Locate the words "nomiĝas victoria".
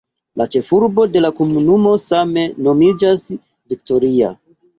2.69-4.33